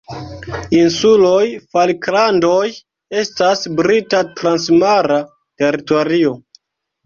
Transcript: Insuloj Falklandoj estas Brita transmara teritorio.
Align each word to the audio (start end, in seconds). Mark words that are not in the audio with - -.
Insuloj 0.77 1.43
Falklandoj 1.75 2.65
estas 3.23 3.63
Brita 3.83 4.25
transmara 4.41 5.23
teritorio. 5.37 6.37